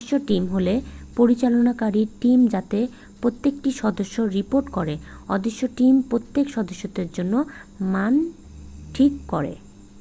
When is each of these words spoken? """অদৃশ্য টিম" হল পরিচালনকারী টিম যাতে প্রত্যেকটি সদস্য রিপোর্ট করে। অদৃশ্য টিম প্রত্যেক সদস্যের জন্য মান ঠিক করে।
"""অদৃশ্য 0.01 0.19
টিম" 0.27 0.43
হল 0.47 0.67
পরিচালনকারী 1.15 2.01
টিম 2.21 2.39
যাতে 2.47 2.79
প্রত্যেকটি 3.21 3.69
সদস্য 3.71 4.15
রিপোর্ট 4.31 4.67
করে। 4.69 4.93
অদৃশ্য 5.27 5.61
টিম 5.77 5.93
প্রত্যেক 6.09 6.45
সদস্যের 6.49 7.09
জন্য 7.13 7.33
মান 7.93 8.13
ঠিক 8.95 9.11
করে। 9.27 9.53